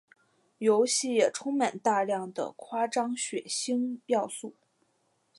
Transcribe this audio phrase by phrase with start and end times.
[0.57, 4.55] 游戏也充满大量的夸张血腥要素。